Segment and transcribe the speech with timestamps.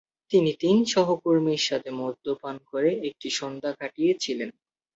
[0.31, 4.49] তিনি তিন সহকর্মীর সাথে মদ্যপান করে একটি সন্ধ্যা কাটিয়েছিলেন।